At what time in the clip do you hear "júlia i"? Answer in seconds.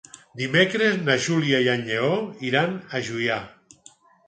1.25-1.69